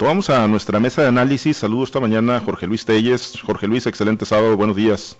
[0.00, 1.56] Vamos a nuestra mesa de análisis.
[1.56, 3.40] Saludos esta mañana, Jorge Luis Telles.
[3.44, 5.16] Jorge Luis, excelente sábado, buenos días.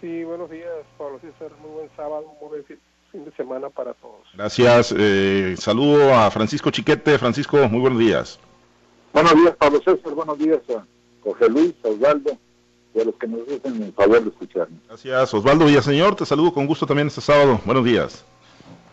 [0.00, 1.50] Sí, buenos días, Pablo César.
[1.60, 4.26] Muy buen sábado, muy buen fin de semana para todos.
[4.34, 4.94] Gracias.
[4.96, 7.18] Eh, saludo a Francisco Chiquete.
[7.18, 8.40] Francisco, muy buenos días.
[9.12, 10.14] Buenos días, Pablo César.
[10.14, 10.82] Buenos días a
[11.22, 12.38] Jorge Luis, a Osvaldo
[12.94, 14.80] y a los que nos hacen el favor de escucharnos.
[14.88, 16.16] Gracias, Osvaldo Villaseñor.
[16.16, 17.60] Te saludo con gusto también este sábado.
[17.66, 18.24] Buenos días.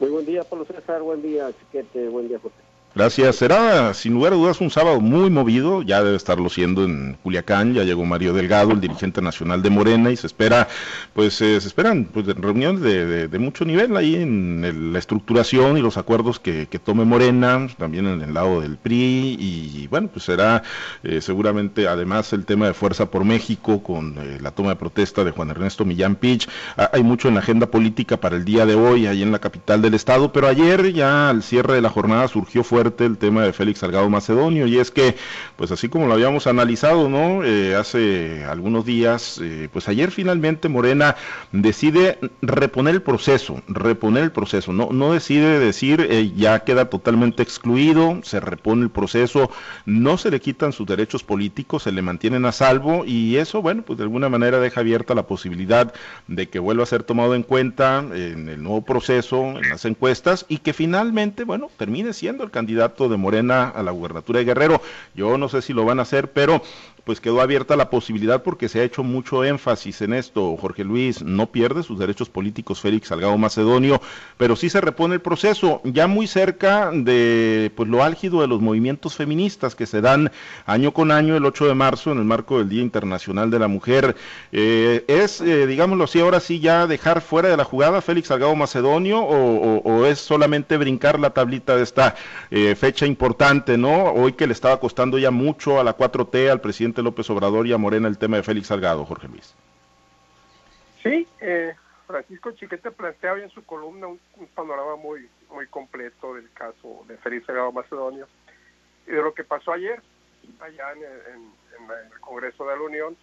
[0.02, 1.02] Muy buen día, Pablo César.
[1.02, 2.10] Buen día, Chiquete.
[2.10, 2.56] Buen día, José.
[2.96, 3.38] Gracias.
[3.38, 5.82] Será, sin lugar a dudas, un sábado muy movido.
[5.82, 7.74] Ya debe estarlo siendo en Culiacán.
[7.74, 10.68] Ya llegó Mario Delgado, el dirigente nacional de Morena, y se espera,
[11.16, 15.98] pues, eh, se esperan pues, reuniones de, mucho nivel ahí en la estructuración y los
[15.98, 19.38] acuerdos que, tome Morena, también en el lado del PRI.
[19.40, 20.62] Y bueno, pues será
[21.04, 25.24] eh, seguramente, además, el tema de Fuerza por México con eh, la toma de protesta
[25.24, 26.48] de Juan Ernesto Millán Pich.
[26.78, 29.40] Ah, hay mucho en la agenda política para el día de hoy, ahí en la
[29.40, 33.44] capital del estado, pero ayer ya al cierre de la jornada surgió fuerte el tema
[33.44, 35.16] de Félix Salgado Macedonio y es que,
[35.56, 37.42] pues así como lo habíamos analizado, ¿no?
[37.42, 41.16] Eh, hace algunos días, eh, pues ayer finalmente Morena
[41.54, 47.42] decide reponer el proceso, reponer el proceso, no, no decide decir eh, ya queda totalmente
[47.42, 49.50] excluido, se repone el proceso,
[49.86, 53.84] no se le quitan sus derechos políticos, se le mantienen a salvo y eso, bueno,
[53.84, 55.94] pues de alguna manera deja abierta la posibilidad
[56.28, 60.46] de que vuelva a ser tomado en cuenta en el nuevo proceso, en las encuestas
[60.50, 64.82] y que finalmente, bueno, termine siendo el candidato de Morena a la gubernatura de Guerrero.
[65.14, 66.62] Yo no sé si lo van a hacer, pero
[67.04, 70.56] pues quedó abierta la posibilidad porque se ha hecho mucho énfasis en esto.
[70.58, 74.02] Jorge Luis no pierde sus derechos políticos Félix Salgado Macedonio,
[74.38, 78.62] pero sí se repone el proceso, ya muy cerca de pues lo álgido de los
[78.62, 80.32] movimientos feministas que se dan
[80.66, 83.68] año con año el 8 de marzo en el marco del Día Internacional de la
[83.68, 84.16] Mujer.
[84.52, 88.56] Eh, es, eh, digámoslo así, ahora sí ya dejar fuera de la jugada Félix Salgado
[88.56, 92.16] Macedonio o, es solamente brincar la tablita de esta
[92.52, 94.12] eh, fecha importante, ¿no?
[94.12, 97.74] Hoy que le estaba costando ya mucho a la 4T, al presidente López Obrador y
[97.74, 99.56] a Morena el tema de Félix Salgado, Jorge Luis.
[101.02, 101.74] Sí, eh,
[102.08, 104.20] Francisco Chiquete plantea hoy en su columna un,
[104.54, 108.28] panorama muy, muy completo del caso de Félix Salgado Macedonio
[109.08, 110.02] y de lo que pasó ayer
[110.60, 113.18] allá en, el Congreso de la Unión,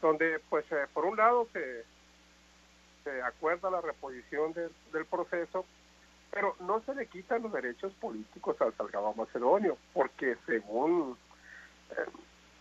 [0.00, 1.84] donde pues eh, por un lado se,
[3.02, 5.64] se acuerda la reposición del proceso,
[6.30, 11.16] pero no se le quitan los derechos políticos al Salgado Macedonio, porque según
[11.90, 11.94] eh,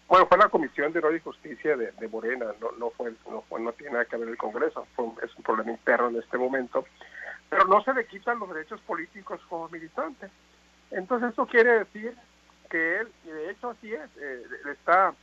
[0.09, 3.61] bueno, fue la Comisión de Honor y Justicia de, Morena, no, no, fue, no, fue,
[3.61, 4.87] no tiene nada que ver el Congreso,
[5.23, 6.83] es un problema interno en este momento,
[7.47, 10.29] pero no se le quitan los derechos políticos como militante.
[10.89, 12.15] Entonces eso quiere decir
[12.71, 15.13] que él, y de hecho así es, eh, está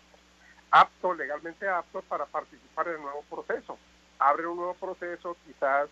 [0.70, 3.78] apto, legalmente apto para participar en el nuevo proceso.
[4.20, 5.88] Abre un nuevo proceso, quizás,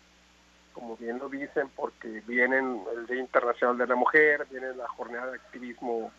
[0.72, 5.32] como bien lo dicen, porque vienen el Día Internacional de la Mujer, viene la jornada
[5.32, 6.12] de activismo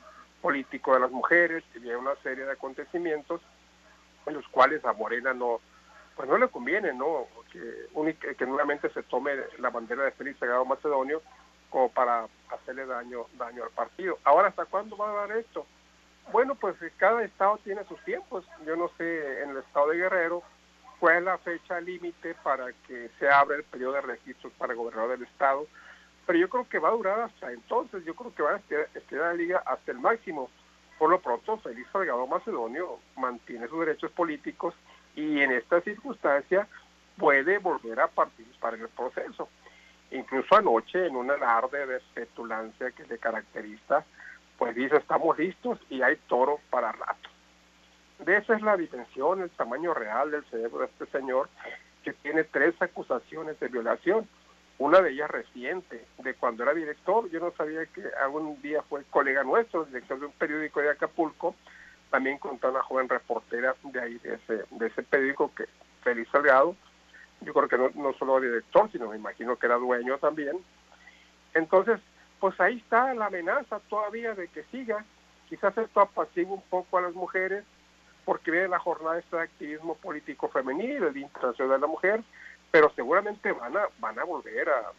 [0.45, 3.41] político de las mujeres, y había una serie de acontecimientos
[4.27, 5.59] en los cuales a Morena no,
[6.15, 7.25] pues no le conviene, ¿no?
[7.51, 11.23] Que, que nuevamente se tome la bandera de Félix Sagado Macedonio
[11.71, 14.19] como para hacerle daño, daño al partido.
[14.23, 15.65] Ahora, ¿hasta cuándo va a dar esto?
[16.31, 18.45] Bueno, pues cada estado tiene sus tiempos.
[18.67, 20.43] Yo no sé, en el estado de Guerrero,
[20.99, 25.17] cuál es la fecha límite para que se abra el periodo de registros para gobernador
[25.17, 25.65] del estado
[26.25, 29.27] pero yo creo que va a durar hasta entonces, yo creo que va a estirar,
[29.27, 30.49] la liga hasta el máximo.
[30.97, 34.73] Por lo pronto, Félix Salgado Macedonio mantiene sus derechos políticos
[35.15, 36.67] y en esta circunstancia
[37.17, 39.49] puede volver a participar en el proceso.
[40.11, 44.05] Incluso anoche, en un alarde de petulancia que le caracteriza,
[44.57, 47.29] pues dice, estamos listos y hay toro para rato.
[48.19, 51.49] De esa es la dimensión, el tamaño real del cerebro de este señor,
[52.03, 54.27] que tiene tres acusaciones de violación
[54.77, 59.03] una de ellas reciente, de cuando era director, yo no sabía que algún día fue
[59.05, 61.55] colega nuestro, director de un periódico de Acapulco,
[62.09, 65.65] también contó una joven reportera de ahí, de ese, de ese periódico, que
[66.03, 66.75] Feliz Salgado,
[67.41, 70.57] yo creo que no, no solo director, sino me imagino que era dueño también.
[71.53, 71.99] Entonces,
[72.39, 75.05] pues ahí está la amenaza todavía de que siga,
[75.49, 77.63] quizás esto apacigua un poco a las mujeres,
[78.25, 82.23] porque viene la jornada de activismo político femenil, el Internacional de la Mujer,
[82.75, 84.91] pero seguramente van a van a volver a,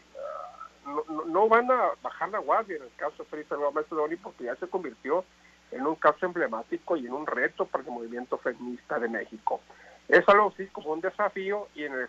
[1.27, 4.57] no, van a bajar la guardia en el caso de Félix Salvador Macedonio porque ya
[4.57, 5.27] se convirtió
[5.71, 9.61] en un caso emblemático y en un reto para el movimiento feminista de México.
[10.09, 12.09] Es algo así como un desafío y en el,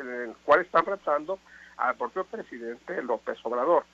[0.00, 1.38] en el cual están tratando
[1.76, 3.84] al propio presidente López Obrador.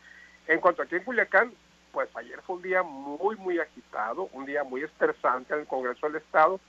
[0.46, 1.52] En cuanto aquí en Culiacán,
[1.92, 6.06] pues ayer fue un día muy, muy agitado, un día muy estresante en el Congreso
[6.06, 6.60] del Estado,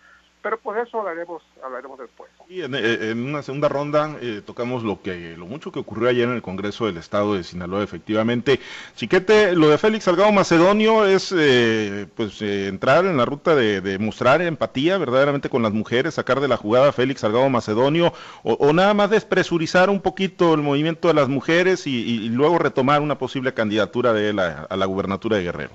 [0.45, 2.29] pero pues eso hablaremos, hablaremos después.
[2.47, 6.29] Y en, eh, una segunda ronda eh, tocamos lo que lo mucho que ocurrió ayer
[6.29, 8.59] en el Congreso del Estado de Sinaloa, efectivamente.
[8.93, 14.39] Chiquete, lo de Félix Salgado Macedonio es eh, pues entrar en la ruta de, mostrar
[14.43, 18.13] empatía verdaderamente con las mujeres, sacar de la jugada a Félix Salgado Macedonio,
[18.43, 23.17] o, nada más despresurizar un poquito el movimiento de las mujeres y, luego retomar una
[23.17, 25.73] posible candidatura de él a, a la gubernatura de Guerrero.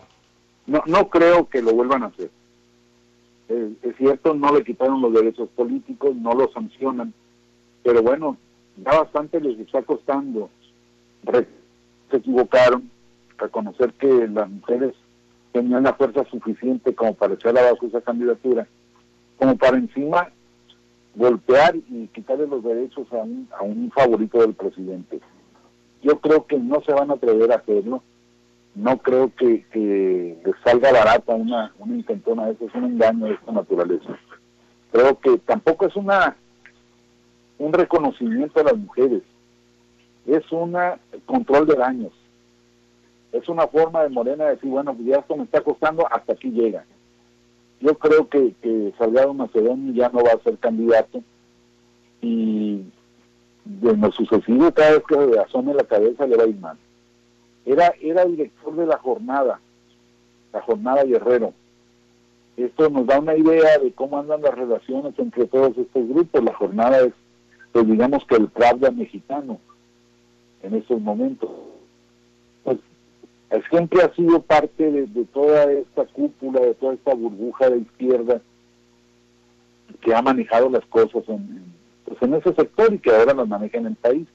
[0.68, 2.30] No, no creo que lo vuelvan a hacer
[3.50, 7.12] es cierto, no le quitaron los derechos políticos, no lo sancionan,
[7.82, 8.36] pero bueno,
[8.76, 10.50] ya bastante les está costando.
[12.10, 12.90] se equivocaron,
[13.38, 14.94] reconocer que las mujeres
[15.52, 18.68] tenían la fuerza suficiente como para echar abajo esa candidatura,
[19.36, 20.30] como para encima
[21.16, 25.20] golpear y quitarle los derechos a un, a un favorito del presidente.
[26.02, 28.02] Yo creo que no se van a atrever a hacerlo
[28.74, 33.34] no creo que, que salga barata una, una intentona de eso, es un engaño de
[33.34, 34.18] esta naturaleza.
[34.92, 36.36] Creo que tampoco es una
[37.58, 39.22] un reconocimiento a las mujeres,
[40.26, 40.76] es un
[41.26, 42.12] control de daños.
[43.32, 46.32] Es una forma de Morena de decir, bueno, pues ya esto me está costando, hasta
[46.32, 46.84] aquí llega.
[47.80, 51.22] Yo creo que, que Salgado Macedonio ya no va a ser candidato
[52.22, 52.82] y
[53.64, 56.76] de lo sucesivo cada vez que asome la cabeza le va a ir mal
[57.64, 59.60] era, era director de la jornada,
[60.52, 61.52] la jornada Guerrero.
[62.56, 66.44] Esto nos da una idea de cómo andan las relaciones entre todos estos grupos.
[66.44, 67.12] La jornada es,
[67.72, 69.58] pues digamos que el Pravda mexicano
[70.62, 71.50] en estos momentos.
[72.64, 72.78] Pues
[73.70, 78.40] siempre ha sido parte de, toda esta cúpula, de toda esta burbuja de izquierda
[80.00, 81.64] que ha manejado las cosas en,
[82.04, 84.28] pues en ese sector y que ahora las maneja en el país.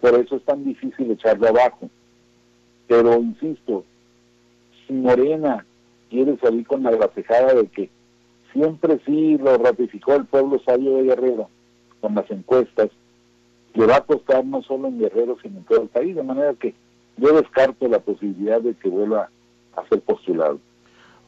[0.00, 1.90] Por eso es tan difícil echarlo abajo.
[2.90, 3.84] Pero insisto,
[4.84, 5.64] si Morena
[6.08, 7.88] quiere salir con la gracejada de que
[8.52, 11.48] siempre sí lo ratificó el pueblo sabio de Guerrero
[12.00, 12.90] con las encuestas,
[13.74, 16.52] le va a costar no solo en Guerrero, sino en todo el país, de manera
[16.54, 16.74] que
[17.16, 19.30] yo descarto la posibilidad de que vuelva
[19.76, 20.58] a ser postulado.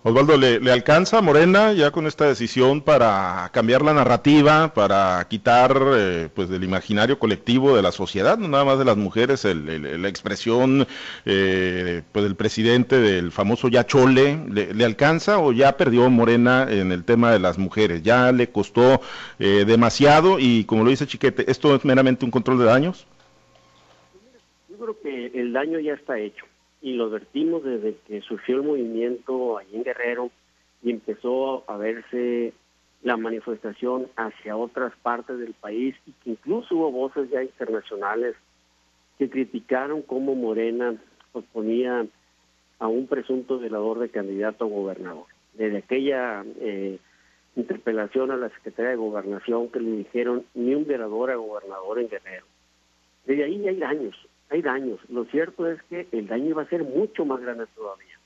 [0.04, 6.28] Osvaldo, ¿le, alcanza Morena ya con esta decisión para cambiar la narrativa, para quitar eh,
[6.34, 10.88] pues del imaginario colectivo de la sociedad, no nada más de las mujeres, la expresión
[11.25, 16.90] eh, pues del presidente del famoso ya chole, ¿le, alcanza o ya perdió Morena en
[16.90, 18.02] el tema de las mujeres?
[18.02, 19.00] ¿Ya le costó
[19.38, 23.06] eh, demasiado y como lo dice Chiquete, esto es meramente un control de daños?
[24.69, 26.44] Yo creo que el daño ya está hecho
[26.82, 30.31] y lo advertimos desde que surgió el movimiento allí en Guerrero
[30.82, 32.52] y empezó a verse
[33.02, 38.34] la manifestación hacia otras partes del país y que incluso hubo voces ya internacionales
[39.19, 40.96] que criticaron cómo Morena
[41.52, 42.06] ponía
[42.79, 45.26] a un presunto violador de candidato a gobernador.
[45.55, 46.99] Desde aquella eh,
[47.55, 52.08] interpelación a la Secretaría de Gobernación que le dijeron ni un violador a gobernador en
[52.08, 52.46] Guerrero.
[53.25, 54.17] Desde ahí ya hay daños,
[54.52, 55.00] hay daños.
[55.08, 58.19] Lo cierto es que el daño va a ser mucho más grande todavía.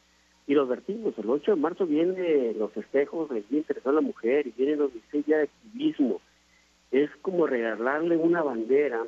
[0.49, 4.46] Y lo advertimos, el 8 de marzo vienen los festejos del Día de la Mujer
[4.46, 6.20] y vienen los 16 días de activismo.
[6.90, 9.05] Es como regalarle una bandera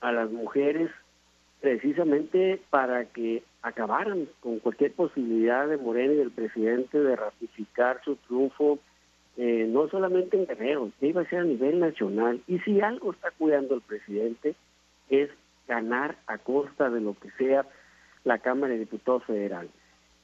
[0.00, 0.90] a las mujeres
[1.60, 8.16] precisamente para que acabaran con cualquier posibilidad de Morena y del presidente de ratificar su
[8.16, 8.78] triunfo,
[9.38, 12.42] eh, no solamente en Guerrero, que iba a ser a nivel nacional.
[12.46, 14.54] Y si algo está cuidando el presidente
[15.08, 15.30] es
[15.68, 17.66] ganar a costa de lo que sea
[18.24, 19.68] la Cámara de Diputados Federal.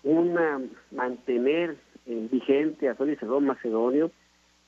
[0.03, 0.61] Una,
[0.91, 1.77] mantener
[2.07, 4.11] vigente a Félix Salvador Macedonio,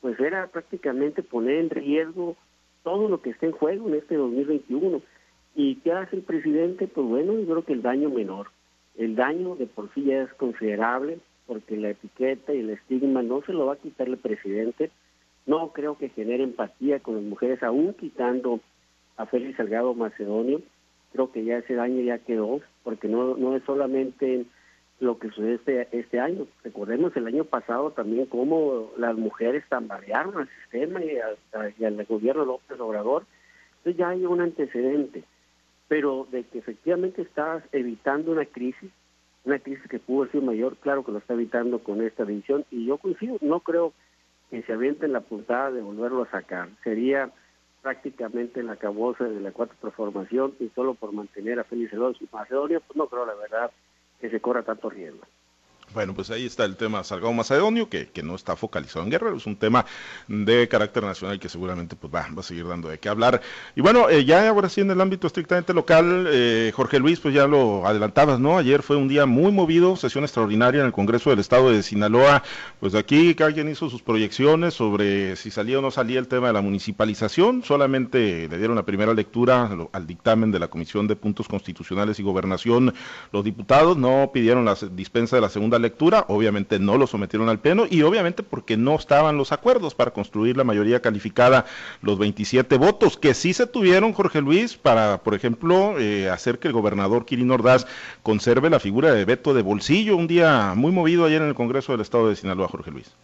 [0.01, 2.37] pues era prácticamente poner en riesgo
[2.83, 5.01] todo lo que está en juego en este 2021.
[5.55, 6.89] ¿Y qué hace el presidente?
[6.89, 8.49] Pues bueno, yo creo que el daño menor.
[8.97, 13.43] El daño de por sí ya es considerable, porque la etiqueta y el estigma no
[13.43, 14.91] se lo va a quitar el presidente.
[15.47, 18.61] No creo que genere empatía con las mujeres, aún quitando
[19.17, 20.61] a Félix Salgado Macedonio.
[21.13, 24.47] Creo que ya ese daño ya quedó, porque no, no es solamente
[25.03, 26.47] lo que sucede este, este año.
[26.63, 32.79] Recordemos el año pasado también cómo las mujeres tambalearon al sistema y, al gobierno López
[32.79, 33.25] Obrador.
[33.79, 35.25] Entonces ya hay un antecedente.
[35.89, 38.91] Pero de que efectivamente estás evitando una crisis,
[39.45, 42.65] una crisis que pudo ser mayor, claro que lo está evitando con esta división.
[42.71, 43.93] Y yo coincido, no creo
[44.51, 46.69] que se avienten la puntada de volverlo a sacar.
[46.85, 47.31] Sería
[47.83, 52.81] prácticamente la cabosa de la cuarta transformación y solo por mantener a Félix Salvador Macedonia,
[52.81, 53.71] pues no creo la verdad
[54.21, 55.23] que se corra tanto riesgo.
[55.95, 59.37] Bueno, pues ahí está el tema Salgado Macedonio, que, que, no está focalizado en Guerrero,
[59.37, 59.85] es un tema
[60.27, 63.41] de carácter nacional que seguramente pues, va, va a seguir dando de qué hablar.
[63.77, 67.35] Y bueno, eh, ya ahora sí en el ámbito estrictamente local, eh, Jorge Luis, pues
[67.35, 68.57] ya lo adelantabas, ¿no?
[68.57, 72.43] Ayer fue un día muy movido, sesión extraordinaria en el Congreso del Estado de Sinaloa.
[72.81, 76.47] Pues aquí cada quien hizo sus proyecciones sobre si salía o no salía el tema
[76.47, 77.63] de la municipalización.
[77.65, 82.23] Solamente le dieron la primera lectura al dictamen de la Comisión de Puntos Constitucionales y
[82.23, 82.95] Gobernación
[83.33, 87.59] los diputados, no pidieron la dispensa de la segunda lectura, obviamente no lo sometieron al
[87.59, 91.67] pleno y obviamente porque no estaban los acuerdos para construir la mayoría calificada,
[92.01, 96.69] los 27 votos, que sí se tuvieron, Jorge Luis, para, por ejemplo, eh, hacer que
[96.69, 97.87] el gobernador Kirin Ordaz
[98.23, 101.93] conserve la figura de veto de bolsillo, un día muy movido ayer en el Congreso
[101.93, 103.15] del Estado de Sinaloa, Jorge Luis.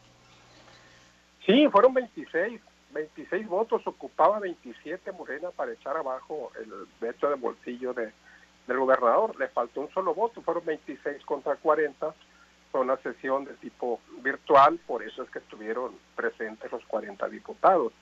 [1.46, 2.60] Sí, fueron 26,
[2.92, 8.12] 26 votos, ocupaba 27 Morena para echar abajo el veto de bolsillo de,
[8.66, 9.38] del gobernador.
[9.38, 12.14] Le faltó un solo voto, fueron 26 contra 40
[12.70, 17.92] fue una sesión de tipo virtual, por eso es que estuvieron presentes los 40 diputados.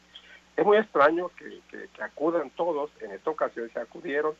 [0.57, 4.35] Es muy extraño que, que, acudan todos, en esta ocasión se acudieron,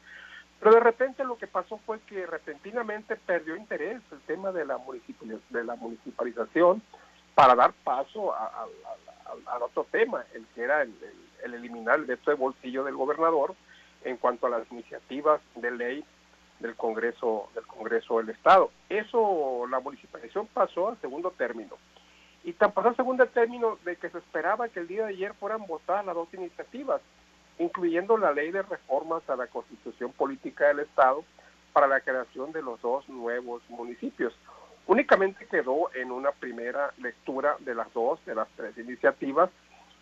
[0.59, 4.79] pero de repente lo que pasó fue que repentinamente perdió interés el tema de la,
[5.51, 6.83] de la municipalización
[7.35, 10.95] para dar paso al otro tema, el que era el,
[11.45, 13.55] el eliminar el veto de bolsillo del gobernador
[14.05, 16.05] en cuanto a las iniciativas de ley
[16.61, 18.71] del Congreso del Congreso del Estado.
[18.89, 21.77] Eso la municipalización pasó a segundo término.
[22.45, 25.35] Y tan pasó a segundo término de que se esperaba que el día de ayer
[25.35, 27.01] fueran votadas las dos iniciativas,
[27.59, 31.25] incluyendo la ley de reformas a la Constitución Política del Estado
[31.73, 34.33] para la creación de los dos nuevos municipios.
[34.87, 39.51] Únicamente quedó en una primera lectura de las dos, de las tres iniciativas,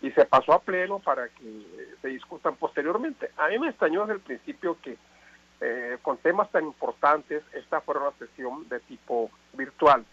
[0.02, 1.66] y se pasó a pleno para que
[2.02, 3.30] se discutan posteriormente.
[3.38, 4.98] A mí me extrañó desde el principio que
[5.60, 10.04] eh, con temas tan importantes, esta fue una sesión de tipo virtual.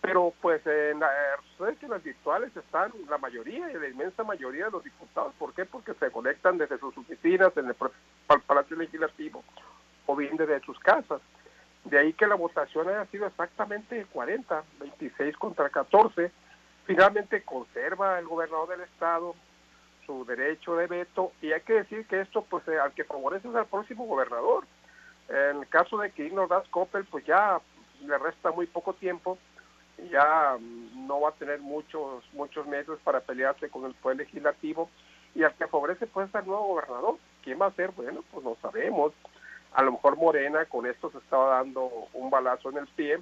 [0.00, 4.72] Pero pues en eh, que las virtuales están la mayoría y la inmensa mayoría de
[4.72, 5.32] los diputados.
[5.38, 5.64] ¿Por qué?
[5.64, 7.76] Porque se conectan desde sus oficinas, en el
[8.46, 9.44] Palacio Legislativo
[10.06, 11.20] o bien desde sus casas.
[11.84, 16.30] De ahí que la votación haya sido exactamente 40, 26 contra 14.
[16.84, 19.34] Finalmente conserva el gobernador del estado
[20.06, 23.48] su derecho de veto y hay que decir que esto pues eh, al que favorece
[23.48, 24.66] es al próximo gobernador
[25.28, 27.60] en el caso de que Das Coppel, pues ya
[28.00, 29.38] le resta muy poco tiempo,
[30.10, 30.56] ya
[30.96, 34.90] no va a tener muchos muchos meses para pelearse con el poder legislativo
[35.34, 37.16] y al que favorece pues es el nuevo gobernador.
[37.42, 37.90] ¿Quién va a ser?
[37.92, 39.12] Bueno, pues no sabemos.
[39.74, 43.18] A lo mejor Morena con esto se estaba dando un balazo en el pie,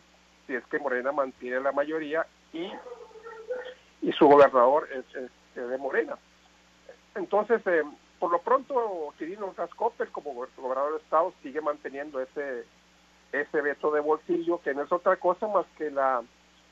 [0.46, 2.70] si es que Morena mantiene la mayoría y,
[4.02, 6.16] y su gobernador es, de Morena.
[7.14, 7.82] Entonces, eh,
[8.18, 10.34] por lo pronto, Quirino Cascoper, como
[11.10, 12.64] Estado, sigue manteniendo ese,
[13.32, 16.22] ese veto de bolsillo, que no es otra cosa más que la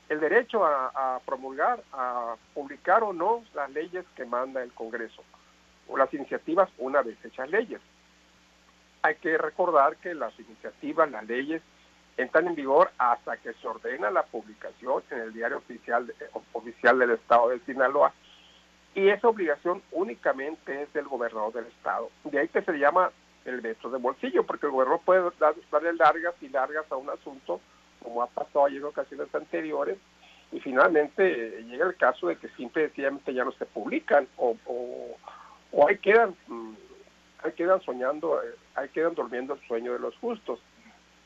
[0.07, 5.23] el derecho a, promulgar, a publicar o no las leyes que manda el Congreso,
[5.87, 7.81] o las iniciativas una vez hechas leyes.
[9.03, 11.61] Hay que recordar que las iniciativas, las leyes,
[12.17, 16.11] entran en vigor hasta que se ordena la publicación en el diario oficial,
[16.53, 18.13] oficial del Estado de Sinaloa
[18.95, 22.09] y esa obligación únicamente es del gobernador del estado.
[22.23, 23.11] De ahí que se llama
[23.53, 25.21] el veto de bolsillo, porque el gobernador puede
[25.71, 27.59] darle largas y largas a un asunto,
[28.01, 29.97] como ha pasado ayer en ocasiones anteriores,
[30.51, 35.87] y finalmente eh, llega el caso de que simplemente ya no se publican o, o,
[35.87, 36.73] ahí quedan mm,
[37.43, 40.59] ahí quedan soñando, eh, ahí quedan durmiendo el sueño de los justos.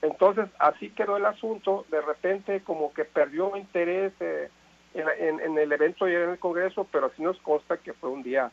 [0.01, 4.49] Entonces así quedó el asunto, de repente como que perdió interés eh,
[4.93, 8.51] en, el evento ayer en el Congreso, pero sí nos consta que fue un día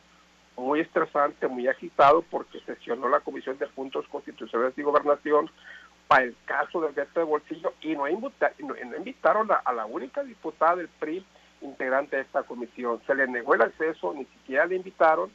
[0.57, 5.49] muy estresante, muy agitado, porque sesionó la Comisión de Puntos Constitucionales y Gobernación
[6.07, 10.89] para el caso del veto de bolsillo y no, invitaron a, la única diputada del
[10.89, 11.25] PRI
[11.61, 13.01] integrante de esta comisión.
[13.07, 15.31] Se le negó el acceso, ni siquiera le invitaron.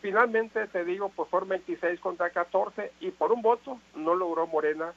[0.00, 4.92] Finalmente, te digo, pues fueron 26 contra 14 y por un voto no logró Morena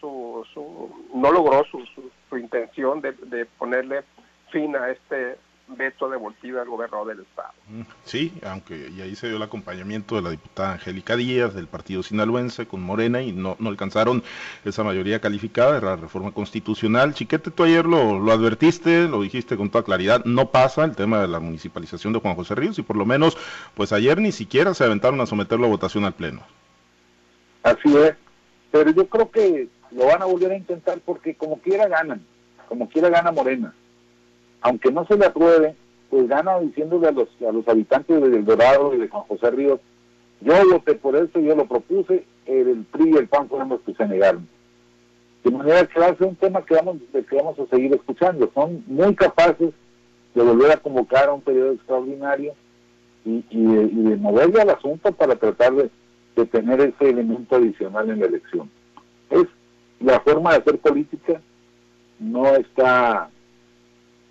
[0.00, 1.86] su, su no logró su,
[2.28, 4.02] su, intención de, de ponerle
[4.50, 7.52] fin a este veto de Bolsillo del gobernador del estado.
[7.68, 11.66] Mm, sí, aunque y ahí se dio el acompañamiento de la diputada Angélica Díaz del
[11.66, 14.22] partido sinaloense con Morena y no, no alcanzaron
[14.64, 17.14] esa mayoría calificada de la reforma constitucional.
[17.14, 21.20] Chiquete, tú ayer lo, lo advertiste, lo dijiste con toda claridad, no pasa el tema
[21.20, 23.36] de la municipalización de Juan José Ríos y por lo menos,
[23.74, 26.42] pues ayer ni siquiera se aventaron a someterlo a votación al Pleno.
[27.62, 28.14] Así es,
[28.70, 32.22] pero yo creo que lo van a volver a intentar porque como quiera ganan,
[32.68, 33.74] como quiera gana Morena
[34.64, 35.76] aunque no se le apruebe,
[36.08, 39.50] pues gana diciéndole a los, a los habitantes de El Dorado y de Juan José
[39.50, 39.78] Ríos,
[40.40, 43.92] yo voté por eso, yo lo propuse, el, PRI y el PAN fueron los que
[43.92, 44.48] se negaron.
[45.44, 48.50] De manera que va a ser un tema que vamos, que vamos a seguir escuchando.
[48.54, 49.70] Son muy capaces
[50.34, 52.54] de volver a convocar a un periodo extraordinario
[53.26, 55.90] y, de, moverle al asunto para tratar de,
[56.46, 58.70] tener ese elemento adicional en la elección.
[59.28, 59.44] Es
[60.00, 61.40] la forma de hacer política,
[62.18, 63.28] no está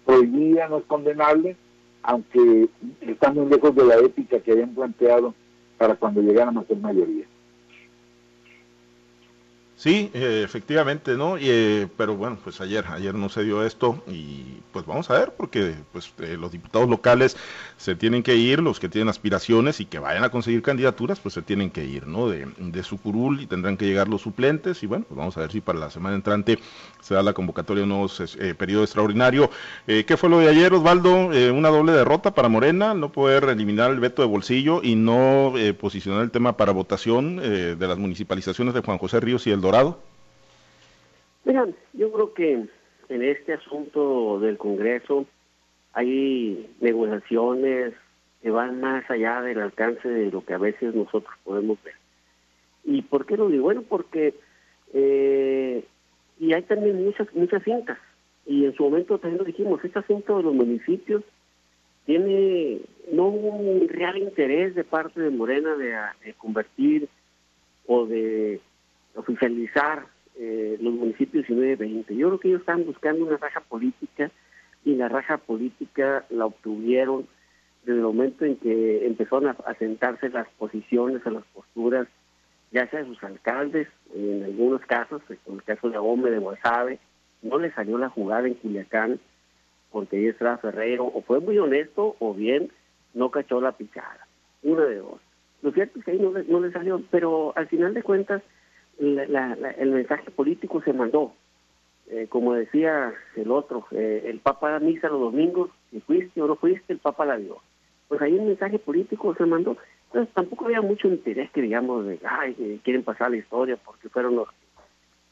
[0.06, 1.56] prohibida, no es condenable,
[2.02, 2.70] aunque
[3.02, 5.34] está muy lejos de la ética que habían planteado
[5.78, 7.26] para cuando llegaran a ser mayoría.
[9.76, 11.38] Sí, eh, efectivamente, ¿no?
[11.38, 15.16] Y, eh, pero bueno, pues ayer, ayer no se dio esto y pues vamos a
[15.16, 17.36] ver, porque pues eh, los diputados locales
[17.78, 21.34] se tienen que ir, los que tienen aspiraciones y que vayan a conseguir candidaturas, pues
[21.34, 22.30] se tienen que ir, ¿no?
[22.30, 25.42] De, de su curul y tendrán que llegar los suplentes y bueno, pues vamos a
[25.42, 26.60] ver si para la semana entrante
[27.02, 28.10] se da la convocatoria de un nuevo
[28.58, 29.50] periodo extraordinario.
[29.86, 31.14] ¿Qué fue lo de ayer, Osvaldo?
[31.54, 36.22] una doble derrota para Morena, no poder eliminar el veto de bolsillo y no posicionar
[36.22, 39.98] el tema para votación de las municipalizaciones de Juan José Ríos y El Dorado
[41.46, 42.52] Miren, yo creo que
[43.10, 45.26] en este asunto del Congreso
[45.94, 47.94] hay negociaciones
[48.42, 51.96] que van más allá del alcance de lo que a veces nosotros podemos ver.
[52.84, 53.64] ¿Y por qué lo digo?
[53.64, 54.34] Bueno, porque
[54.94, 55.86] eh,
[56.40, 57.98] y hay también muchas muchas cintas
[58.46, 61.24] y en su momento también lo dijimos, este asunto de los municipios
[62.06, 62.82] tiene
[63.14, 67.08] no un real interés de parte de Morena de convertir
[67.88, 68.60] o de
[69.16, 70.06] oficializar
[70.36, 72.16] eh, los municipios 19 20.
[72.16, 74.32] Yo creo que ellos están buscando una raja política
[74.84, 77.28] y la raja política la obtuvieron
[77.84, 82.08] desde el momento en que empezaron a, sentarse las posiciones, a las posturas,
[82.72, 87.00] ya sea de sus alcaldes, en algunos casos, en el caso de Gómez de Guasave,
[87.42, 89.20] no le salió la jugada en Culiacán
[89.92, 92.72] porque ahí estaba Ferrero, o fue muy honesto, o bien
[93.14, 94.28] no cachó la pichada.
[94.64, 95.22] Una de dos.
[95.62, 98.42] Lo cierto es que ahí no no le salió, pero al final de cuentas,
[99.00, 101.34] el mensaje político se mandó.
[102.08, 106.48] Eh, como decía el otro, eh, el Papa da misa los domingos, si fuiste o
[106.48, 107.58] no fuiste, el Papa la dio.
[108.08, 109.78] Pues ahí el mensaje político se mandó.
[110.08, 114.36] Entonces tampoco había mucho interés que digamos de, ay, quieren pasar la historia porque fueron
[114.36, 114.48] los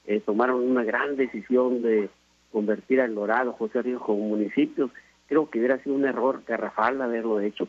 [0.06, 2.10] que eh, tomaron una gran decisión de
[2.52, 4.90] convertir al Dorado, José Ríos como municipios.
[5.28, 7.68] Creo que hubiera sido un error garrafal haberlo hecho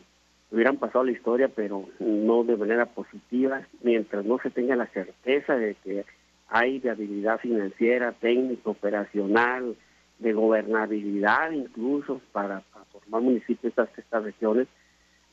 [0.53, 5.55] hubieran pasado la historia, pero no de manera positiva, mientras no se tenga la certeza
[5.55, 6.05] de que
[6.47, 9.75] hay viabilidad financiera, técnica, operacional,
[10.19, 14.67] de gobernabilidad incluso para, formar municipios estas, estas regiones.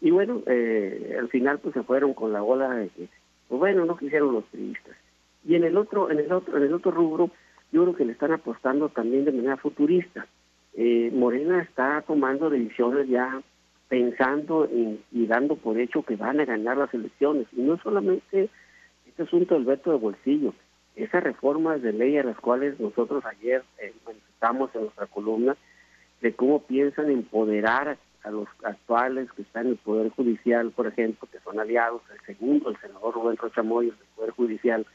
[0.01, 3.09] Y bueno, eh, al final pues se fueron con la ola de que,
[3.49, 4.97] pues bueno, no quisieron los turistas.
[5.47, 7.31] Y en el otro, en el otro, en el otro rubro,
[7.73, 10.27] yo creo que le están apostando también de manera futurista.
[10.73, 13.43] Eh, Morena está tomando decisiones ya
[13.91, 17.49] pensando y dando por hecho que van a ganar las elecciones.
[17.53, 18.49] Y no solamente
[19.05, 20.55] este asunto del veto de bolsillo,
[20.95, 25.57] esas reformas de ley a las cuales nosotros ayer eh, manifestamos en nuestra columna,
[26.21, 31.29] de cómo piensan empoderar a los actuales que están en el Poder Judicial, por ejemplo,
[31.33, 34.87] que son aliados, el segundo, el senador Rubén Rochamoy, del Poder Judicial,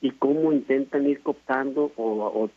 [0.00, 2.48] y cómo intentan ir cooptando o,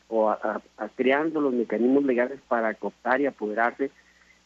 [0.95, 3.91] creando los mecanismos legales para cooptar y apoderarse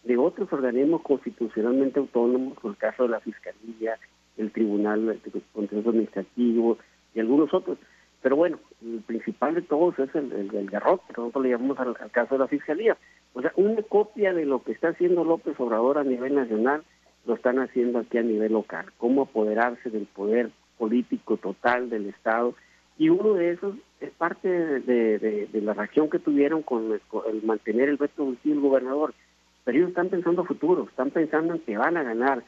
[0.03, 3.97] de otros organismos constitucionalmente autónomos, como el caso de la Fiscalía,
[4.37, 6.77] el Tribunal de Consejo Administrativo
[7.13, 7.77] y algunos otros.
[8.21, 11.95] Pero bueno, el principal de todos es el, el, garrote, que nosotros le llamamos al,
[12.11, 12.97] caso de la Fiscalía.
[13.33, 16.83] O sea, una copia de lo que está haciendo López Obrador a nivel nacional,
[17.25, 18.87] lo están haciendo aquí a nivel local.
[18.97, 22.55] Cómo apoderarse del poder político total del Estado.
[22.97, 27.97] Y uno de esos es parte de, la reacción que tuvieron con el, mantener el
[27.97, 29.13] veto del gobernador
[29.63, 32.43] pero ellos están pensando futuro, están pensando en que van a ganar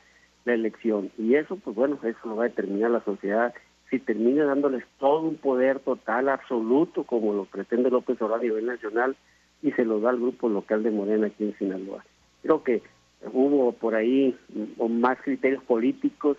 [0.45, 1.11] la elección.
[1.17, 3.53] Y eso, pues bueno, eso lo va a determinar la sociedad
[3.89, 8.65] si termina dándoles todo un poder total, absoluto, como lo pretende López Obrador a nivel
[8.65, 9.17] nacional,
[9.61, 12.03] y se lo da al grupo local de Morena aquí en Sinaloa.
[12.41, 12.81] Creo que
[13.33, 14.35] hubo por ahí
[14.89, 16.37] más criterios políticos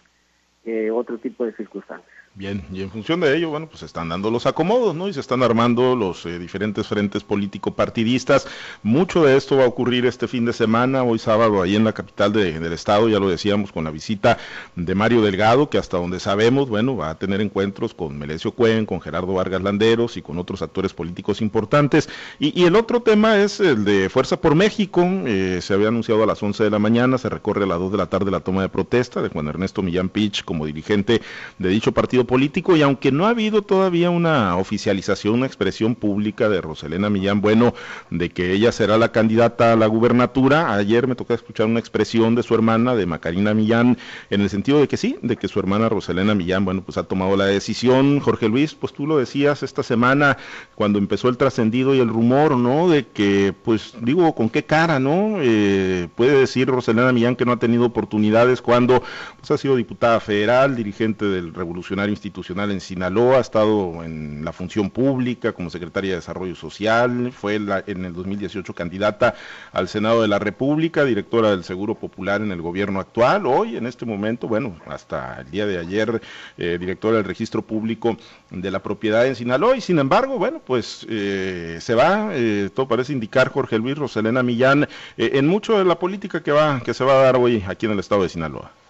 [0.65, 2.22] que otro tipo de circunstancias.
[2.35, 5.07] Bien, y en función de ello, bueno, pues se están dando los acomodos, ¿no?
[5.07, 8.49] Y se están armando los eh, diferentes frentes político-partidistas.
[8.83, 11.93] Mucho de esto va a ocurrir este fin de semana, hoy sábado, ahí en la
[11.93, 14.39] capital del estado, ya lo decíamos, con la visita
[14.77, 18.87] de Mario Delgado, que hasta donde sabemos, bueno, va a tener encuentros con Melesio Cuen,
[18.87, 22.09] con Gerardo Vargas Landeros y con otros actores políticos importantes.
[22.39, 26.27] Y, el otro tema es el de Fuerza por México, eh, se había anunciado a
[26.27, 28.63] las 11 de la mañana, se recorre a las 2 de la tarde la toma
[28.63, 31.21] de protesta de Juan Ernesto Millán Pich como dirigente
[31.59, 36.49] de dicho partido político y aunque no ha habido todavía una oficialización, una expresión pública
[36.49, 37.75] de Roselena Millán Bueno
[38.11, 42.35] de que ella será la candidata a la gubernatura, ayer me tocó escuchar una expresión
[42.35, 43.99] de su hermana, de Macarina Millán,
[44.31, 47.05] en el sentido de que sí, de que su hermana Roselena Millán, bueno, pues ha
[47.05, 48.21] tomado la decisión.
[48.21, 50.37] Jorge Luis, pues tú lo decías esta semana
[50.75, 52.89] cuando empezó el trascendido y el rumor, ¿no?
[52.89, 55.37] De que, pues digo, ¿con qué cara, no?
[55.41, 59.03] Eh, puede decir Roselena Millán que no ha tenido oportunidades cuando
[59.39, 64.53] pues, ha sido diputada federal, dirigente del Revolucionario Institucional en Sinaloa, ha estado en la
[64.53, 69.35] función pública como secretaria de Desarrollo Social, fue en el 2018 candidata
[69.73, 73.87] al Senado de la República, directora del Seguro Popular en el gobierno actual, hoy en
[73.87, 76.23] este momento, bueno, hasta el día de ayer,
[76.59, 78.17] eh, directora del Registro Público
[78.51, 82.87] de la Propiedad en Sinaloa, y sin embargo, bueno, pues eh, se va, eh, todo
[82.89, 87.05] parece indicar Jorge Luis Roselena Millán, en mucho de la política que va, que se
[87.05, 88.82] va a dar hoy aquí en el estado de Sinaloa.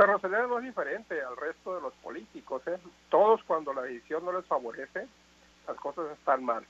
[0.00, 2.62] Pues Roselena no es diferente al resto de los políticos.
[2.68, 2.78] ¿eh?
[3.10, 5.06] Todos cuando la decisión no les favorece,
[5.68, 6.64] las cosas están mal.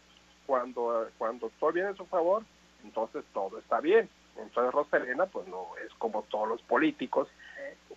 [0.46, 2.42] Cuando, cuando todo viene a su favor,
[2.82, 4.08] entonces todo está bien.
[4.36, 7.28] Entonces Roselena pues no es como todos los políticos.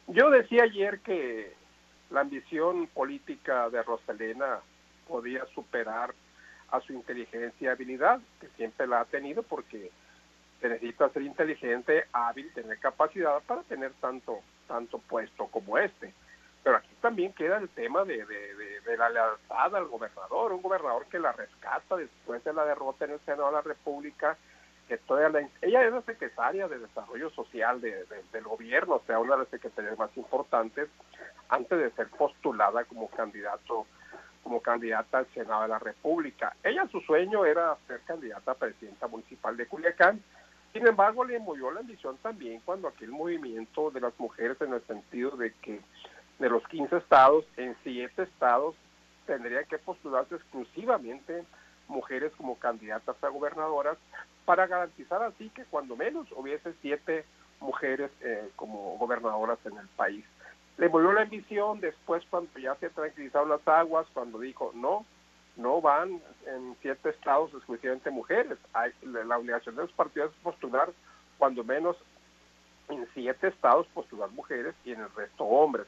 [0.06, 1.56] Yo decía ayer que
[2.12, 4.60] la ambición política de Roselena
[5.08, 6.14] podía superar
[6.70, 9.90] a su inteligencia y habilidad, que siempre la ha tenido porque
[10.62, 16.14] se necesita ser inteligente, hábil, tener capacidad para tener tanto, tanto puesto como este.
[16.64, 21.20] Pero aquí también queda el tema de, de, la lealtad al gobernador, un gobernador que
[21.20, 24.38] la rescata después de la derrota en el Senado de la República,
[24.88, 29.34] que toda la, ella es la secretaria de Desarrollo Social del gobierno, o sea, una
[29.34, 30.90] de las secretarías más importantes,
[31.50, 33.86] antes de ser postulada como candidato
[34.44, 36.56] como candidata al Senado de la República.
[36.64, 40.22] Ella su sueño era ser candidata a presidenta municipal de Culiacán,
[40.74, 44.82] sin embargo, le movió la ambición también cuando aquel movimiento de las mujeres en el
[44.88, 45.80] sentido de que
[46.40, 48.76] de los 15 estados, en 7 estados
[49.28, 51.44] tendrían que postularse exclusivamente
[51.88, 53.98] mujeres como candidatas a gobernadoras
[54.46, 57.26] para garantizar así que cuando menos hubiese siete
[57.60, 60.26] mujeres eh, como gobernadoras en el país.
[60.78, 65.06] Le movió la ambición después cuando ya se tranquilizaron las aguas, cuando dijo, no,
[65.56, 68.58] no van en siete estados exclusivamente mujeres.
[68.74, 70.92] Hay, la obligación de los partidos es postular
[71.38, 71.96] cuando menos
[72.90, 75.88] en siete estados postular mujeres y en el resto hombres.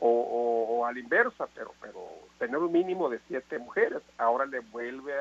[0.00, 1.98] O, a la inversa, pero, pero
[2.38, 4.00] tener un mínimo de siete mujeres.
[4.16, 5.12] Ahora le vuelve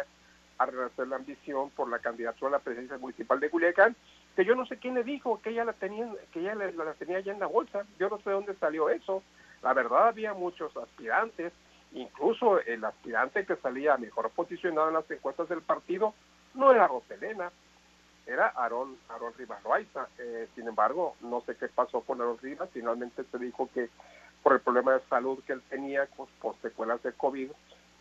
[0.60, 3.96] a rehacer la ambición por la candidatura a la presidencia municipal de Culiacán,
[4.36, 7.20] que yo no sé quién le dijo que ella la tenía, que ella la, tenía
[7.22, 7.86] ya en la bolsa.
[8.00, 9.24] Yo no sé de dónde salió eso.
[9.64, 11.52] La verdad había muchos aspirantes
[11.98, 16.14] Incluso el aspirante que salía mejor posicionado en las encuestas del partido
[16.54, 17.52] no era Roselena,
[18.28, 20.08] era Aarón, Aarón Rivas Loaiza.
[20.20, 22.70] Eh, sin embargo, no sé qué pasó con Aarón Rivas.
[22.72, 23.90] Finalmente se dijo que
[24.44, 27.50] por el problema de salud que él tenía pues, por secuelas de COVID,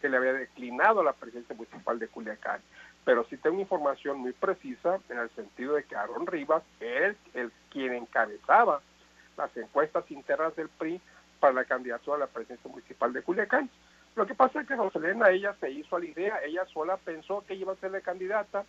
[0.03, 2.61] que le había declinado la presidencia municipal de Culiacán.
[3.07, 7.51] Pero sí tengo información muy precisa en el sentido de que Aarón Rivas era el
[7.71, 8.83] quien encabezaba
[9.39, 11.01] las encuestas internas del PRI
[11.41, 13.71] para la candidatura a la presidencia municipal de Culiacán.
[14.17, 17.45] Lo que pasa es que Roselena, ella se hizo a la idea, ella sola pensó
[17.47, 18.65] que iba a ser la candidata,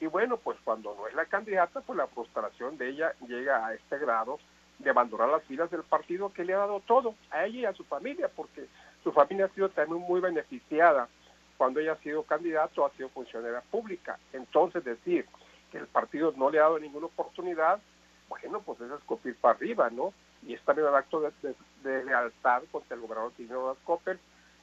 [0.00, 3.74] y bueno, pues cuando no es la candidata, pues la frustración de ella llega a
[3.74, 4.38] este grado
[4.78, 7.72] de abandonar las filas del partido que le ha dado todo a ella y a
[7.72, 8.66] su familia, porque
[9.02, 11.08] su familia ha sido también muy beneficiada
[11.56, 14.18] cuando ella ha sido candidato, ha sido funcionaria pública.
[14.32, 15.26] Entonces decir
[15.72, 17.80] que el partido no le ha dado ninguna oportunidad,
[18.28, 20.12] bueno, pues es escupir para arriba, ¿no?
[20.46, 24.18] y es también un acto de, lealtad contra el gobernador Tino Copper.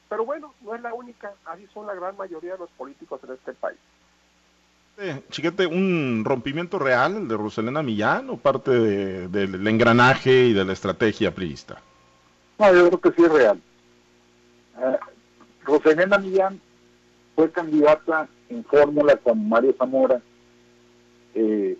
[0.08, 3.34] Pero bueno, no es la única, así son la gran mayoría de los políticos en
[3.34, 3.78] este país.
[4.98, 10.64] Eh, chiquete, ¿un rompimiento real el de Roselena Millán o parte del engranaje y de
[10.64, 11.82] la estrategia priista?
[12.58, 13.60] No, yo creo que sí es real.
[14.78, 14.96] Eh,
[15.64, 16.60] Roselena Millán
[17.34, 20.22] fue candidata en fórmula con Mario Zamora.
[21.34, 21.76] Eh,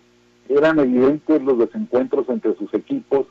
[0.48, 3.26] eran evidentes los desencuentros entre sus equipos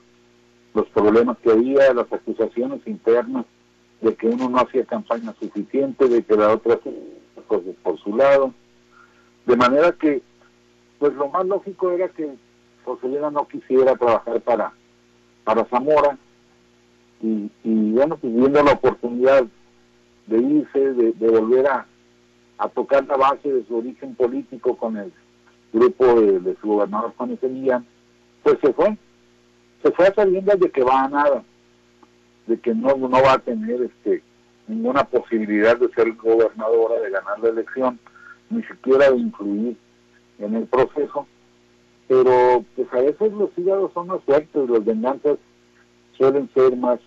[0.76, 3.46] los problemas que había, las acusaciones internas
[4.02, 6.80] de que uno no hacía campaña suficiente, de que la otra
[7.48, 8.54] cosas por su lado.
[9.46, 10.22] De manera que,
[11.00, 12.36] pues lo más lógico era que
[12.84, 14.74] Joselena no quisiera trabajar para,
[15.44, 16.18] para Zamora.
[17.22, 19.46] Y, bueno, pues viendo la oportunidad
[20.28, 21.88] de irse, de, volver a,
[22.74, 25.12] tocar la base de su origen político con el
[25.74, 27.86] grupo de, su gobernador Juan Millán,
[28.44, 28.98] pues se fue.
[29.82, 31.44] Se fue sabiendo de que va a nada,
[32.48, 34.24] de que no, no va a tener este
[34.68, 38.00] ninguna posibilidad de ser gobernadora, de ganar la elección,
[38.50, 39.78] ni siquiera de influir
[40.40, 41.28] en el proceso.
[42.08, 45.38] Pero pues a veces los hígados son más fuertes, las venganzas
[46.18, 47.00] suelen ser más,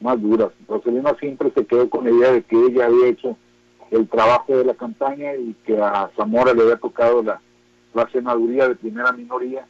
[0.00, 0.50] más duras.
[0.68, 3.36] Roselena siempre se quedó con la idea de que ella había hecho
[3.90, 7.40] el trabajo de la campaña y que a Zamora le había tocado la,
[7.92, 9.66] la senaduría de primera minoría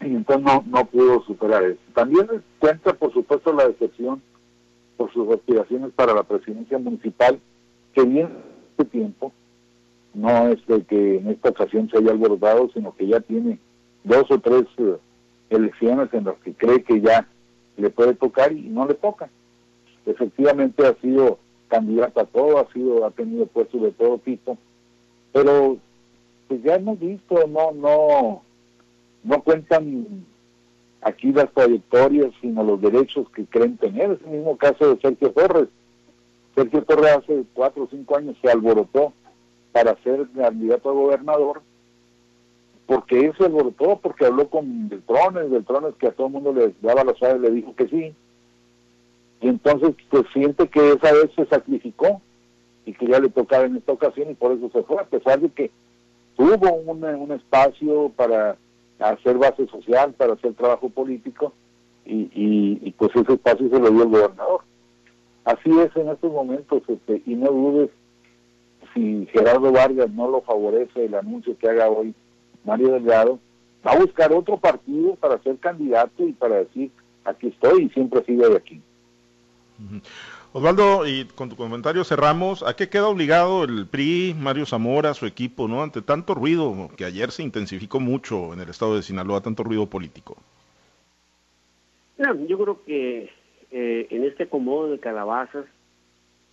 [0.00, 1.80] y entonces no, no pudo superar eso.
[1.94, 2.26] También
[2.58, 4.22] cuenta, por supuesto, la decepción
[4.96, 7.40] por sus aspiraciones para la presidencia municipal,
[7.92, 8.30] que viene
[8.70, 9.32] este tiempo,
[10.14, 13.58] no es de que en esta ocasión se haya alborotado, sino que ya tiene
[14.04, 14.96] dos o tres eh,
[15.50, 17.26] elecciones en las que cree que ya
[17.76, 19.28] le puede tocar y no le toca.
[20.06, 24.56] Efectivamente ha sido candidata a todo, ha sido, ha tenido puestos de todo tipo,
[25.32, 25.78] pero
[26.46, 28.42] pues ya hemos visto, no, no,
[29.24, 30.24] no cuentan
[31.00, 34.12] aquí las trayectorias, sino los derechos que creen tener.
[34.12, 35.68] Es el mismo caso de Sergio Torres.
[36.54, 39.12] Sergio Torres hace cuatro o cinco años se alborotó
[39.72, 41.62] para ser candidato a gobernador,
[42.86, 47.02] porque eso alborotó, porque habló con Beltrones, Beltrones que a todo el mundo le daba
[47.02, 48.14] la suave le dijo que sí.
[49.40, 52.20] Y entonces pues siente que esa vez se sacrificó
[52.86, 55.40] y que ya le tocaba en esta ocasión y por eso se fue, a pesar
[55.40, 55.70] de que
[56.36, 58.56] tuvo un espacio para
[58.98, 61.52] hacer base social, para hacer trabajo político,
[62.06, 64.60] y, y, pues ese espacio se lo dio el gobernador.
[65.44, 67.90] Así es en estos momentos, este, y no dudes,
[68.92, 72.14] si Gerardo Vargas no lo favorece el anuncio que haga hoy
[72.64, 73.38] Mario Delgado,
[73.86, 76.90] va a buscar otro partido para ser candidato y para decir,
[77.24, 78.80] aquí estoy y siempre sigo de aquí.
[80.56, 82.62] Osvaldo, y con tu comentario cerramos.
[82.62, 85.82] ¿A qué queda obligado el PRI, Mario Zamora, su equipo, no?
[85.82, 89.86] Ante tanto ruido que ayer se intensificó mucho en el estado de Sinaloa, tanto ruido
[89.86, 90.36] político.
[92.18, 93.30] No, yo creo que
[93.72, 95.66] eh, en este acomodo de calabazas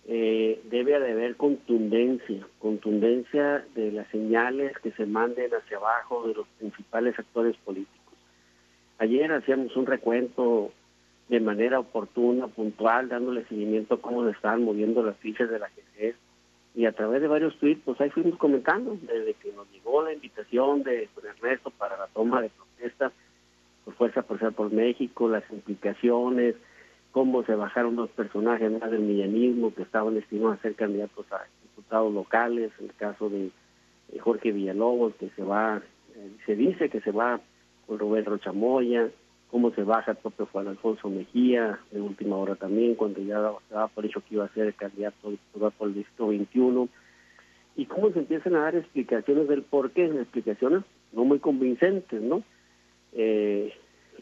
[0.08, 6.34] eh, debe de haber contundencia, contundencia de las señales que se manden hacia abajo de
[6.34, 8.18] los principales actores políticos.
[8.98, 10.72] Ayer hacíamos un recuento
[11.28, 15.68] de manera oportuna, puntual, dándole seguimiento a cómo se estaban moviendo las fichas de la
[15.68, 16.16] GCS.
[16.74, 20.12] Y a través de varios tweets, pues ahí fuimos comentando, desde que nos llegó la
[20.12, 23.12] invitación de Ernesto para la toma de protesta
[23.84, 26.54] por Fuerza Ser por México, las implicaciones,
[27.10, 31.42] cómo se bajaron los personajes más del millanismo que estaban destinados a ser candidatos a
[31.62, 33.50] diputados locales, en el caso de
[34.20, 35.82] Jorge Villalobos, que se va,
[36.14, 37.40] eh, se dice que se va
[37.86, 39.10] con Rubén Rochamoya,
[39.52, 43.88] cómo se baja el propio Juan Alfonso Mejía, de última hora también, cuando ya daba
[43.88, 46.88] por hecho que iba a ser el candidato por el distrito 21,
[47.76, 52.42] y cómo se empiezan a dar explicaciones del por qué, explicaciones no muy convincentes, ¿no?
[53.12, 53.74] Eh,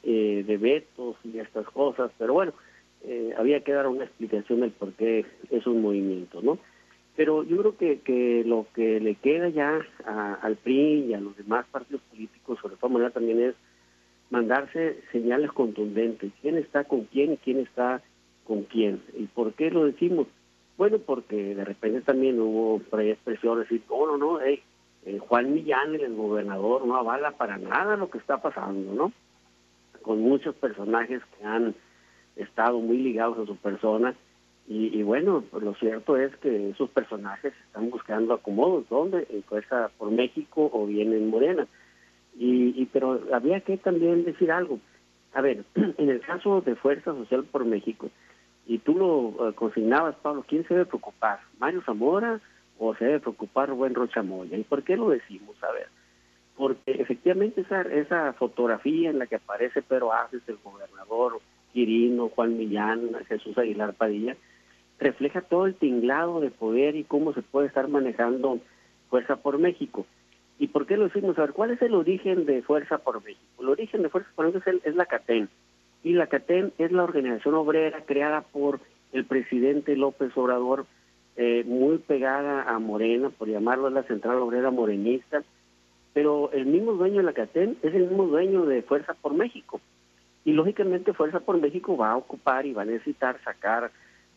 [0.02, 2.52] eh, de vetos y estas cosas, pero bueno,
[3.04, 6.58] eh, había que dar una explicación del por qué es un movimiento, ¿no?
[7.14, 9.80] Pero yo creo que, lo que le queda ya
[10.42, 13.54] al PRI y a los demás partidos políticos, sobre todo manera también es
[14.30, 18.00] mandarse señales contundentes, quién está con quién y quién está
[18.44, 19.02] con quién.
[19.16, 20.26] ¿Y por qué lo decimos?
[20.76, 24.62] Bueno, porque de repente también hubo por decir, no, no, no, eh,
[25.18, 29.12] Juan Millán, el gobernador, no avala para nada lo que está pasando, ¿no?
[30.02, 31.74] Con muchos personajes que han
[32.36, 34.14] estado muy ligados a su persona.
[34.68, 39.26] Y, y bueno, lo cierto es que esos personajes están buscando acomodos, ¿dónde?
[39.30, 41.66] En Fuerza por México o bien en Morena.
[42.42, 44.79] Y, pero había que también decir algo.
[45.35, 48.09] A ver, en el caso de Fuerza Social por México,
[48.66, 51.40] y tú lo eh, consignabas, Pablo, ¿quién se debe preocupar?
[51.59, 52.40] ¿Mario Zamora
[52.79, 54.57] o se debe preocupar Rubén Rochamoya?
[54.57, 55.62] ¿Y por qué lo decimos?
[55.62, 55.88] A ver,
[56.57, 61.40] porque efectivamente esa, esa fotografía en la que aparece Pedro Aces, el gobernador,
[61.74, 64.35] Quirino, Juan Millán, Jesús Aguilar Padilla,
[64.98, 68.61] refleja todo el tinglado de poder y cómo se puede estar manejando
[69.11, 70.07] Fuerza por México.
[70.60, 71.38] ¿Y por qué lo decimos?
[71.38, 73.40] A ver, ¿cuál es el origen de Fuerza por México?
[73.60, 75.48] El origen de Fuerza por México es, la CATEN.
[76.04, 78.78] Y la CATEN es la organización obrera creada por
[79.14, 80.84] el presidente López Obrador,
[81.36, 85.42] eh, muy pegada a Morena, por llamarlo la Central Obrera Morenista.
[86.12, 89.80] Pero el mismo dueño de la CATEN es el mismo dueño de Fuerza por México.
[90.44, 93.92] Y lógicamente Fuerza por México va a ocupar y va a necesitar sacar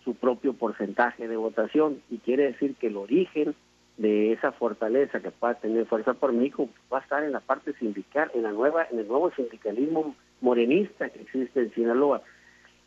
[0.05, 2.01] su propio porcentaje de votación.
[2.09, 3.55] Y quiere decir que el origen
[3.97, 7.73] de esa fortaleza que pueda tener Fuerza por México va a estar en la parte
[7.73, 12.21] sindical, en la nueva, en el nuevo sindicalismo morenista que existe en Sinaloa.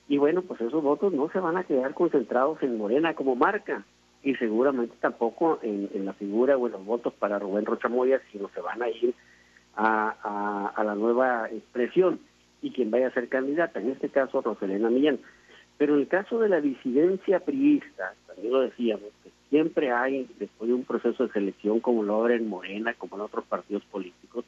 [0.09, 3.85] Y bueno, pues esos votos no se van a quedar concentrados en Morena como marca
[4.23, 8.61] y seguramente tampoco en, la figura o en los votos para Rubén Rochamoya, sino se
[8.61, 9.15] van a ir
[9.77, 12.19] a, a, la nueva expresión
[12.63, 15.21] y quien vaya a ser candidata, en este caso Roselena Millán.
[15.79, 19.11] Pero en el caso de la disidencia priista, también lo decíamos,
[19.51, 23.23] siempre hay, después de un proceso de selección como lo habrá en Morena, como en
[23.23, 24.45] otros partidos políticos,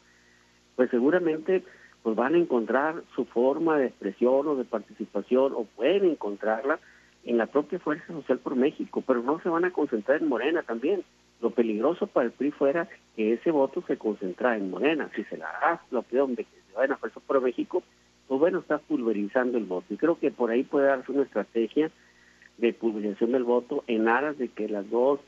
[0.76, 1.62] pues seguramente
[2.02, 6.78] pues van a encontrar su forma de expresión o de participación o pueden encontrarla
[7.24, 10.62] en la propia Fuerza Social por México, pero no se van a concentrar en Morena
[10.62, 11.04] también.
[11.40, 15.10] Lo peligroso para el PRI fuera que ese voto se concentra en Morena.
[15.14, 17.82] Si se la da la opción de que se vayan a Fuerza por México,
[18.26, 19.92] pues bueno, está pulverizando el voto.
[19.92, 21.90] Y creo que por ahí puede darse una estrategia
[22.58, 25.20] de pulverización del voto en aras de que las dos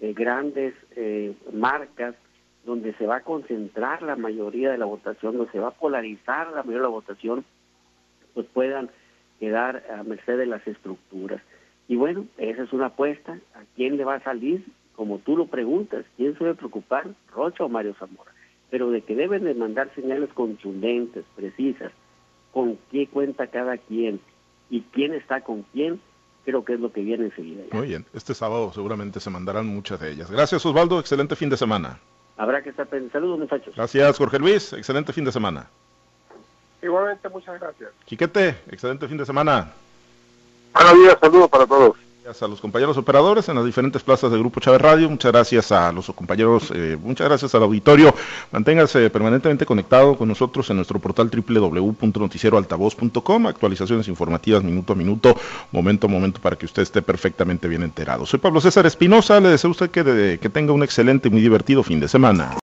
[0.00, 2.14] eh, grandes eh, marcas
[2.64, 6.48] donde se va a concentrar la mayoría de la votación, donde se va a polarizar
[6.48, 7.44] la mayoría de la votación,
[8.32, 8.90] pues puedan
[9.38, 11.42] quedar a merced de las estructuras.
[11.88, 13.38] Y bueno, esa es una apuesta.
[13.54, 14.64] ¿A quién le va a salir?
[14.96, 17.08] Como tú lo preguntas, ¿quién se debe preocupar?
[17.32, 18.32] ¿Rocha o Mario Zamora?
[18.70, 21.92] Pero de que deben de mandar señales contundentes, precisas,
[22.52, 24.20] con qué cuenta cada quien
[24.70, 26.00] y quién está con quién,
[26.44, 27.64] creo que es lo que viene enseguida.
[27.72, 30.30] Muy bien, este sábado seguramente se mandarán muchas de ellas.
[30.30, 31.98] Gracias Osvaldo, excelente fin de semana.
[32.36, 33.12] Habrá que estar pendiente.
[33.12, 33.74] Saludos muchachos.
[33.74, 35.66] Gracias Jorge Luis, excelente fin de semana.
[36.82, 37.90] Igualmente, muchas gracias.
[38.06, 39.72] Chiquete, excelente fin de semana.
[40.74, 42.03] Buenos días, saludos para todos.
[42.24, 45.10] Gracias a los compañeros operadores en las diferentes plazas del Grupo Chávez Radio.
[45.10, 48.14] Muchas gracias a los compañeros, eh, muchas gracias al auditorio.
[48.50, 53.46] Manténgase permanentemente conectado con nosotros en nuestro portal www.noticieroaltavoz.com.
[53.46, 55.36] Actualizaciones informativas minuto a minuto,
[55.70, 58.24] momento a momento para que usted esté perfectamente bien enterado.
[58.24, 59.38] Soy Pablo César Espinosa.
[59.38, 62.52] Le deseo a usted que, que tenga un excelente y muy divertido fin de semana.